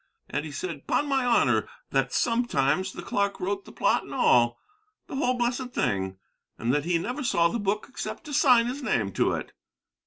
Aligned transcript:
And 0.31 0.45
he 0.45 0.51
said, 0.51 0.87
'pon 0.87 1.07
my 1.07 1.23
honor, 1.23 1.67
that 1.91 2.11
sometimes 2.11 2.91
the 2.91 3.03
clark 3.03 3.39
wrote 3.39 3.65
the 3.65 3.71
plot 3.71 4.01
and 4.01 4.15
all, 4.15 4.59
the 5.05 5.15
whole 5.17 5.35
blessed 5.35 5.73
thing, 5.75 6.17
and 6.57 6.73
that 6.73 6.85
he 6.85 6.97
never 6.97 7.23
saw 7.23 7.49
the 7.49 7.59
book 7.59 7.85
except 7.87 8.23
to 8.23 8.33
sign 8.33 8.65
his 8.65 8.81
name 8.81 9.11
to 9.11 9.33
it." 9.33 9.51